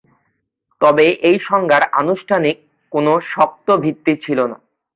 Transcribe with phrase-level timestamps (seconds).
[0.81, 2.55] তবে এই সংজ্ঞার আনুষ্ঠানিক
[2.91, 4.57] কোন শক্ত ভিত্তি ছিল না।